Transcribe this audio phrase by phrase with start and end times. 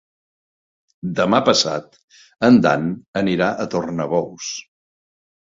[1.19, 1.99] Demà passat
[2.49, 2.89] en Dan
[3.23, 4.51] anirà a Tornabous.